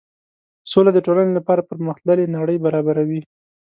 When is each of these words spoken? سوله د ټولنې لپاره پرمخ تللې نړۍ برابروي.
سوله 0.71 0.91
د 0.93 0.99
ټولنې 1.05 1.31
لپاره 1.35 1.65
پرمخ 1.69 1.95
تللې 2.03 2.25
نړۍ 2.37 2.57
برابروي. 2.65 3.21